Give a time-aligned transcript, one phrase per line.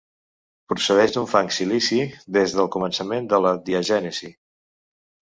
[0.71, 1.99] Procedeix d'un fang silici
[2.37, 4.31] des del començament de la diagènesi.